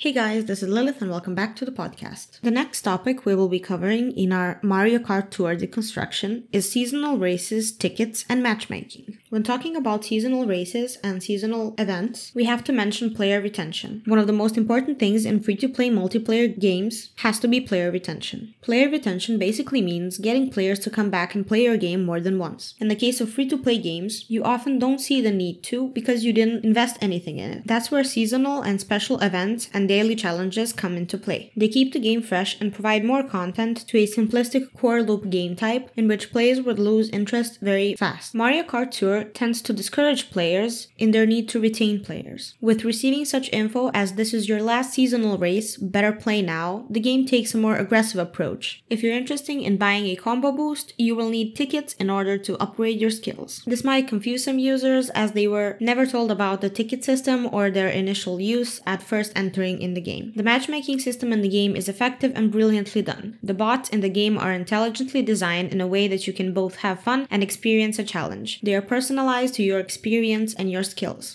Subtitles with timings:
[0.00, 2.40] Hey guys, this is Lilith and welcome back to the podcast.
[2.42, 7.18] The next topic we will be covering in our Mario Kart Tour deconstruction is seasonal
[7.18, 9.17] races, tickets, and matchmaking.
[9.30, 14.02] When talking about seasonal races and seasonal events, we have to mention player retention.
[14.06, 17.60] One of the most important things in free to play multiplayer games has to be
[17.60, 18.54] player retention.
[18.62, 22.38] Player retention basically means getting players to come back and play your game more than
[22.38, 22.74] once.
[22.78, 25.88] In the case of free to play games, you often don't see the need to
[25.88, 27.66] because you didn't invest anything in it.
[27.66, 31.52] That's where seasonal and special events and daily challenges come into play.
[31.54, 35.54] They keep the game fresh and provide more content to a simplistic core loop game
[35.54, 38.34] type in which players would lose interest very fast.
[38.34, 42.54] Mario Kart Tour tends to discourage players in their need to retain players.
[42.60, 47.00] With receiving such info as this is your last seasonal race, better play now, the
[47.00, 48.82] game takes a more aggressive approach.
[48.90, 52.58] If you're interested in buying a combo boost, you will need tickets in order to
[52.58, 53.62] upgrade your skills.
[53.66, 57.70] This might confuse some users as they were never told about the ticket system or
[57.70, 60.32] their initial use at first entering in the game.
[60.36, 63.38] The matchmaking system in the game is effective and brilliantly done.
[63.42, 66.76] The bots in the game are intelligently designed in a way that you can both
[66.76, 68.60] have fun and experience a challenge.
[68.62, 71.26] They are personalized to your experience and your skills.